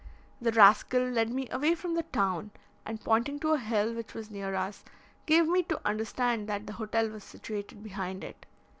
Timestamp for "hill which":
3.59-4.15